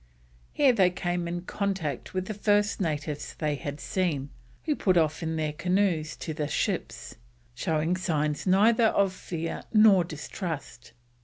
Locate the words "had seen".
3.53-4.31